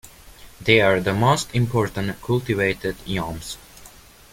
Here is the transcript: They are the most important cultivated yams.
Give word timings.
They 0.59 0.81
are 0.81 0.99
the 0.99 1.13
most 1.13 1.53
important 1.53 2.19
cultivated 2.23 2.95
yams. 3.05 3.57